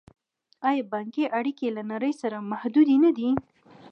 آیا 0.67 0.83
بانکي 0.91 1.23
اړیکې 1.37 1.65
یې 1.67 1.75
له 1.77 1.83
نړۍ 1.91 2.13
سره 2.21 2.47
محدودې 2.51 2.97
نه 3.03 3.11
دي؟ 3.17 3.29